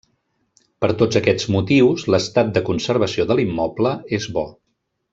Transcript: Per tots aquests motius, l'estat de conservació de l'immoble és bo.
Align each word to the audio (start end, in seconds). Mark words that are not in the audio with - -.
Per 0.85 0.89
tots 1.01 1.19
aquests 1.19 1.45
motius, 1.57 2.07
l'estat 2.15 2.51
de 2.57 2.65
conservació 2.73 3.29
de 3.33 3.39
l'immoble 3.41 3.93
és 4.21 4.31
bo. 4.39 4.49